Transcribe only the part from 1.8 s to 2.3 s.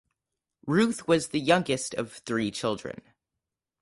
of